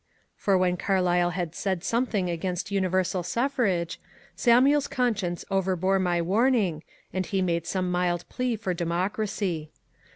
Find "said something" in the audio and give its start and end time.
1.53-2.27